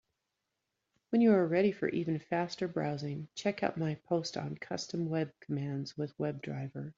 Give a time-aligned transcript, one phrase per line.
[1.11, 5.31] When you are ready for even faster browsing, check out my post on Custom web
[5.41, 6.89] commands with WebDriver.